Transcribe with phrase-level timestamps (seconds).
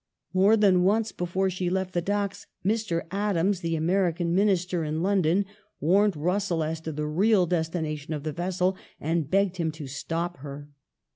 [0.33, 3.03] More than once before she left the docks, Mr.
[3.11, 5.45] Adams, the American Minister in London,
[5.79, 10.37] warned Russell as to the real destination of the vessel, and begged him to stop
[10.37, 10.71] her.